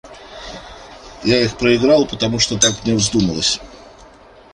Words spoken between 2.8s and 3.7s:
мне вздумалось.